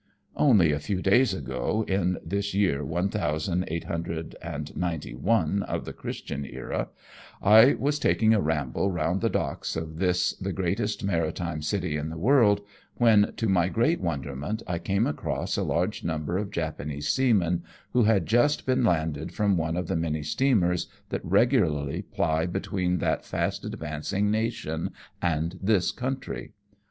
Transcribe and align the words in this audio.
Only 0.35 0.71
a 0.71 0.79
few 0.79 0.99
days 0.99 1.31
ago, 1.31 1.85
in 1.87 2.17
this 2.25 2.55
year 2.55 2.83
one 2.83 3.09
thousand 3.09 3.65
eight 3.67 3.83
hundred 3.83 4.35
and 4.41 4.75
ninety 4.75 5.13
one 5.13 5.61
of 5.61 5.85
the 5.85 5.93
Christian 5.93 6.43
era, 6.43 6.87
I 7.39 7.75
was 7.75 7.99
taking 7.99 8.33
a 8.33 8.41
ramble 8.41 8.89
round 8.89 9.21
the 9.21 9.29
docks 9.29 9.75
of 9.75 9.99
this 9.99 10.33
the 10.33 10.53
greatest 10.53 11.03
maritime 11.03 11.61
city 11.61 11.97
in 11.97 12.09
the 12.09 12.17
world, 12.17 12.61
when, 12.95 13.33
to 13.37 13.47
my 13.47 13.69
great 13.69 14.01
wonderment, 14.01 14.63
I 14.65 14.79
came 14.79 15.05
across 15.05 15.55
a 15.55 15.61
large 15.61 16.03
number 16.03 16.35
of 16.39 16.49
Japanese 16.49 17.07
seamen 17.07 17.61
who 17.93 18.05
had 18.05 18.25
just 18.25 18.65
been 18.65 18.83
landed 18.83 19.31
from 19.31 19.55
one 19.55 19.77
of 19.77 19.85
the 19.87 19.95
many 19.95 20.23
steamers 20.23 20.87
that 21.09 21.23
regularly 21.23 22.01
ply 22.01 22.47
between 22.47 22.97
that 22.97 23.23
fast 23.23 23.63
advancing 23.65 24.31
nation 24.31 24.93
and 25.21 25.59
this 25.61 25.91
country. 25.91 26.53